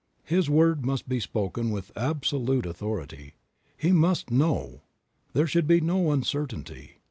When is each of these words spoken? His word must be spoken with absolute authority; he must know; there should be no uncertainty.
His 0.25 0.49
word 0.49 0.83
must 0.83 1.07
be 1.07 1.19
spoken 1.19 1.69
with 1.69 1.91
absolute 1.95 2.65
authority; 2.65 3.35
he 3.77 3.91
must 3.91 4.31
know; 4.31 4.81
there 5.33 5.45
should 5.45 5.67
be 5.67 5.79
no 5.79 6.11
uncertainty. 6.11 6.93